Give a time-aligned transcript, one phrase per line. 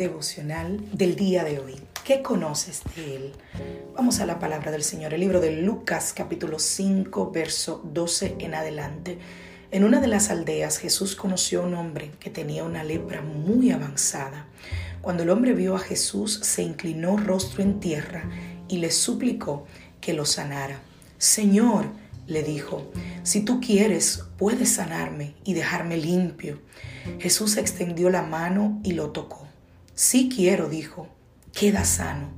[0.00, 1.74] Devocional del día de hoy.
[2.04, 3.32] ¿Qué conoces de él?
[3.94, 8.54] Vamos a la palabra del Señor, el libro de Lucas capítulo 5, verso 12 en
[8.54, 9.18] adelante.
[9.70, 13.72] En una de las aldeas Jesús conoció a un hombre que tenía una lepra muy
[13.72, 14.46] avanzada.
[15.02, 18.24] Cuando el hombre vio a Jesús, se inclinó rostro en tierra
[18.68, 19.66] y le suplicó
[20.00, 20.80] que lo sanara.
[21.18, 21.84] Señor,
[22.26, 22.90] le dijo,
[23.22, 26.62] si tú quieres, puedes sanarme y dejarme limpio.
[27.18, 29.49] Jesús extendió la mano y lo tocó.
[30.02, 31.08] Sí quiero, dijo,
[31.52, 32.30] queda sano.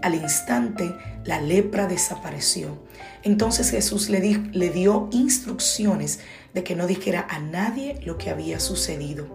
[0.00, 2.78] Al instante la lepra desapareció.
[3.22, 6.20] Entonces Jesús le, le dio instrucciones
[6.54, 9.26] de que no dijera a nadie lo que había sucedido.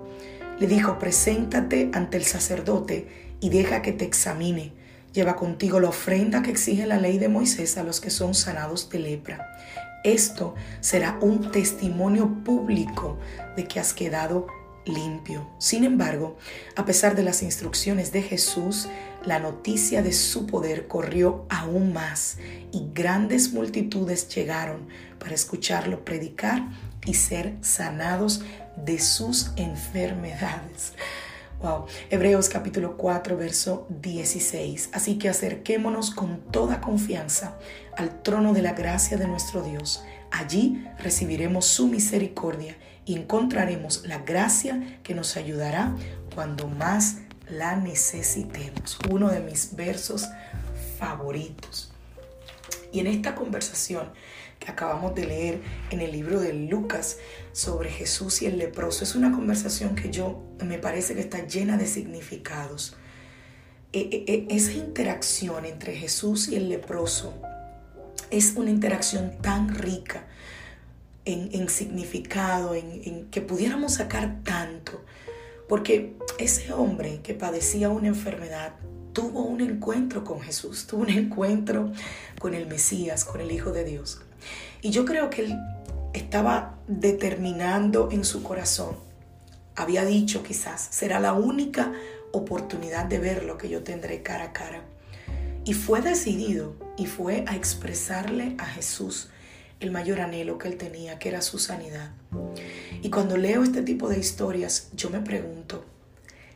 [0.59, 4.73] Le dijo, preséntate ante el sacerdote y deja que te examine.
[5.13, 8.89] Lleva contigo la ofrenda que exige la ley de Moisés a los que son sanados
[8.89, 9.55] de lepra.
[10.03, 13.19] Esto será un testimonio público
[13.55, 14.47] de que has quedado
[14.85, 15.47] limpio.
[15.59, 16.37] Sin embargo,
[16.75, 18.87] a pesar de las instrucciones de Jesús,
[19.25, 22.37] la noticia de su poder corrió aún más
[22.71, 24.87] y grandes multitudes llegaron
[25.19, 26.63] para escucharlo predicar
[27.05, 28.41] y ser sanados
[28.75, 30.93] de sus enfermedades.
[31.61, 31.85] Wow.
[32.09, 34.89] Hebreos capítulo 4, verso 16.
[34.93, 37.59] Así que acerquémonos con toda confianza
[37.95, 40.03] al trono de la gracia de nuestro Dios.
[40.31, 42.75] Allí recibiremos su misericordia
[43.05, 45.95] y encontraremos la gracia que nos ayudará
[46.35, 47.17] cuando más
[47.49, 48.97] la necesitemos.
[49.09, 50.27] Uno de mis versos
[50.97, 51.91] favoritos.
[52.91, 54.11] Y en esta conversación
[54.59, 57.17] que acabamos de leer en el libro de Lucas
[57.51, 61.77] sobre Jesús y el leproso, es una conversación que yo me parece que está llena
[61.77, 62.95] de significados.
[63.91, 67.33] E, e, e, esa interacción entre Jesús y el leproso
[68.29, 70.27] es una interacción tan rica
[71.25, 75.03] en, significado, en, que pudiéramos sacar tanto.
[75.67, 78.73] Porque ese hombre que padecía una enfermedad
[79.13, 81.91] tuvo un encuentro con Jesús, tuvo un encuentro
[82.39, 84.21] con el Mesías, con el Hijo de Dios.
[84.81, 85.59] Y yo creo que él
[86.13, 88.95] estaba determinando en su corazón,
[89.75, 91.93] había dicho quizás, será la única
[92.33, 94.83] oportunidad de ver lo que yo tendré cara a cara.
[95.63, 99.29] Y fue decidido y fue a expresarle a Jesús
[99.81, 102.11] el mayor anhelo que él tenía, que era su sanidad.
[103.01, 105.83] Y cuando leo este tipo de historias, yo me pregunto,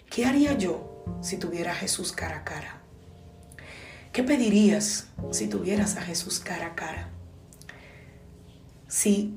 [0.09, 2.81] ¿qué haría yo si tuviera a Jesús cara a cara?
[4.13, 7.09] ¿Qué pedirías si tuvieras a Jesús cara a cara?
[8.87, 9.35] Si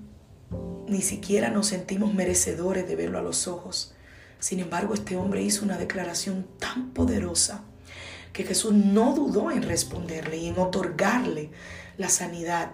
[0.87, 3.95] ni siquiera nos sentimos merecedores de verlo a los ojos.
[4.39, 7.65] Sin embargo, este hombre hizo una declaración tan poderosa
[8.33, 11.51] que Jesús no dudó en responderle y en otorgarle
[11.97, 12.73] la sanidad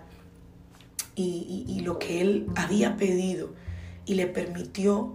[1.16, 3.54] y, lo que él había pedido
[4.06, 5.14] y le permitió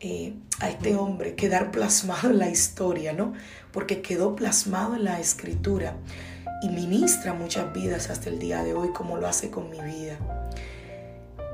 [0.00, 3.32] eh, a este hombre quedar plasmado en la historia, ¿no?
[3.72, 5.96] Porque quedó plasmado en la escritura
[6.62, 10.18] y ministra muchas vidas hasta el día de hoy como lo hace con mi vida.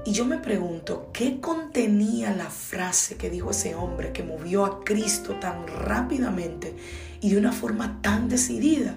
[0.05, 4.83] Y yo me pregunto, ¿qué contenía la frase que dijo ese hombre que movió a
[4.83, 6.75] Cristo tan rápidamente
[7.21, 8.97] y de una forma tan decidida?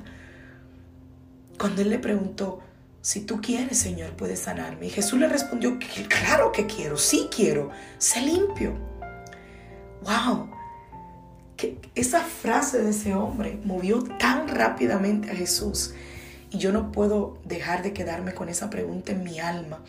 [1.59, 2.61] Cuando él le preguntó,
[3.05, 4.87] si tú quieres, Señor, puedes sanarme.
[4.87, 5.77] Y Jesús le respondió,
[6.09, 8.73] claro que quiero, sí quiero, sé limpio.
[10.01, 10.49] ¡Wow!
[11.55, 15.93] Que esa frase de ese hombre movió tan rápidamente a Jesús.
[16.49, 19.83] Y yo no puedo dejar de quedarme con esa pregunta en mi alma.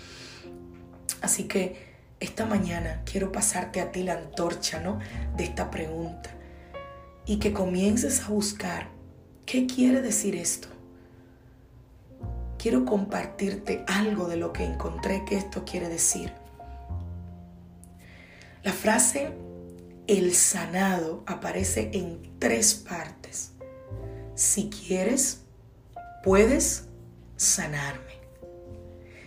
[1.22, 4.98] Así que esta mañana quiero pasarte a ti la antorcha, ¿no?
[5.38, 6.28] De esta pregunta.
[7.24, 8.88] Y que comiences a buscar
[9.46, 10.75] qué quiere decir esto
[12.66, 16.32] quiero compartirte algo de lo que encontré que esto quiere decir.
[18.64, 19.30] La frase
[20.08, 23.52] el sanado aparece en tres partes.
[24.34, 25.42] Si quieres,
[26.24, 26.88] puedes
[27.36, 28.18] sanarme.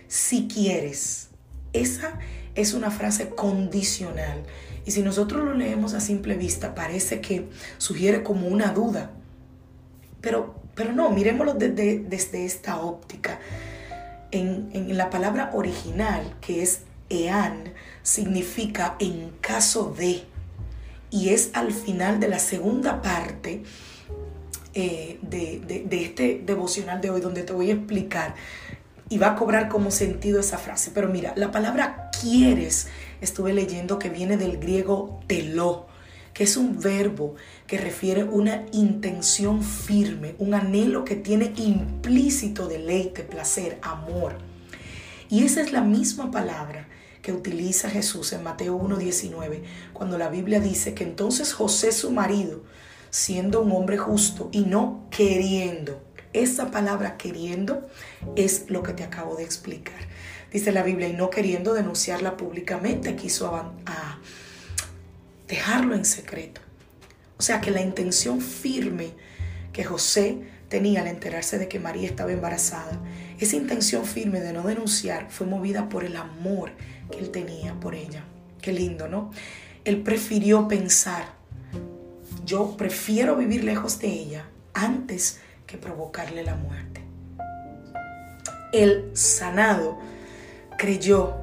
[0.06, 1.30] Si quieres,
[1.72, 2.18] esa
[2.54, 4.44] es una frase condicional.
[4.84, 7.48] Y si nosotros lo leemos a simple vista, parece que
[7.78, 9.12] sugiere como una duda.
[10.20, 13.38] Pero pero no, miremoslo desde, desde esta óptica.
[14.30, 20.24] en, en la palabra original, que es ean, significa en caso de.
[21.10, 23.62] Y es al final de la segunda parte
[24.72, 28.34] eh, de, de, este devocional de hoy donde te voy a explicar
[29.10, 30.92] y va a cobrar como sentido esa frase.
[30.94, 32.88] Pero mira, la palabra quieres,
[33.20, 35.88] estuve leyendo que viene del griego telo,
[36.42, 37.34] es un verbo
[37.66, 44.38] que refiere una intención firme, un anhelo que tiene implícito deleite, placer, amor.
[45.28, 46.88] Y esa es la misma palabra
[47.20, 52.62] que utiliza Jesús en Mateo 1.19, cuando la Biblia dice que entonces José su marido,
[53.10, 56.02] siendo un hombre justo y no queriendo,
[56.32, 57.86] esa palabra queriendo
[58.34, 60.08] es lo que te acabo de explicar.
[60.50, 64.18] Dice la Biblia, y no queriendo denunciarla públicamente, quiso a,
[65.50, 66.60] dejarlo en secreto.
[67.36, 69.10] O sea que la intención firme
[69.72, 70.38] que José
[70.68, 73.00] tenía al enterarse de que María estaba embarazada,
[73.40, 76.70] esa intención firme de no denunciar fue movida por el amor
[77.10, 78.22] que él tenía por ella.
[78.62, 79.32] Qué lindo, ¿no?
[79.84, 81.24] Él prefirió pensar,
[82.44, 87.02] yo prefiero vivir lejos de ella antes que provocarle la muerte.
[88.72, 89.98] El sanado
[90.78, 91.34] creyó,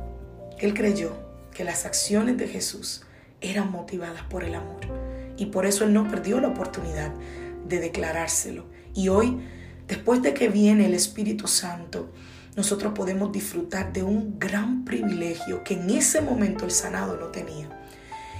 [0.59, 1.11] él creyó
[1.53, 3.03] que las acciones de Jesús
[3.49, 4.81] eran motivadas por el amor
[5.37, 7.13] y por eso él no perdió la oportunidad
[7.67, 8.65] de declarárselo.
[8.93, 9.37] Y hoy,
[9.87, 12.11] después de que viene el Espíritu Santo,
[12.55, 17.69] nosotros podemos disfrutar de un gran privilegio que en ese momento el sanado no tenía.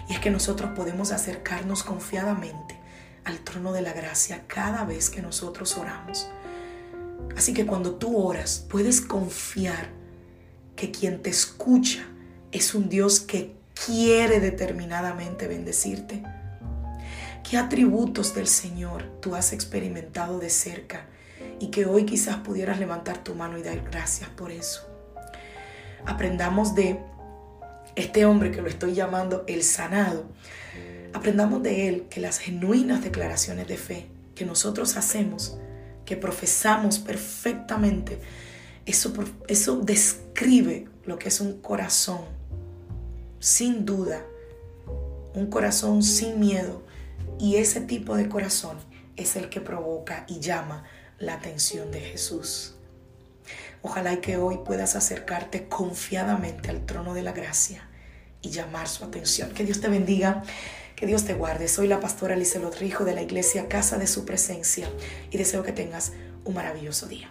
[0.10, 2.80] Y es que nosotros podemos acercarnos confiadamente
[3.26, 6.28] al trono de la gracia cada vez que nosotros oramos.
[7.36, 9.90] Así que cuando tú oras, puedes confiar
[10.76, 12.08] que quien te escucha
[12.52, 13.56] es un Dios que
[13.88, 16.22] quiere determinadamente bendecirte.
[17.50, 21.08] ¿Qué atributos del Señor tú has experimentado de cerca
[21.60, 24.88] y que hoy quizás pudieras levantar tu mano y dar gracias por eso.
[26.06, 27.00] Aprendamos de
[27.96, 30.26] este hombre que lo estoy llamando el sanado.
[31.14, 35.58] Aprendamos de él que las genuinas declaraciones de fe que nosotros hacemos,
[36.06, 38.20] que profesamos perfectamente,
[38.86, 39.12] eso,
[39.48, 42.37] eso describe lo que es un corazón,
[43.40, 44.26] sin duda,
[45.34, 46.84] un corazón sin miedo.
[47.40, 48.78] Y ese tipo de corazón
[49.16, 50.84] es el que provoca y llama
[51.20, 52.76] la atención de Jesús.
[53.82, 57.88] Ojalá y que hoy puedas acercarte confiadamente al trono de la gracia
[58.42, 59.52] y llamar su atención.
[59.52, 60.44] Que Dios te bendiga,
[60.96, 61.68] que Dios te guarde.
[61.68, 64.90] Soy la pastora Lizelot Rijo de la iglesia Casa de Su Presencia
[65.30, 66.14] y deseo que tengas
[66.44, 67.30] un maravilloso día.